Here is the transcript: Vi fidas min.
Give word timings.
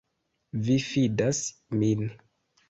Vi 0.67 0.77
fidas 0.85 1.43
min. 1.83 2.03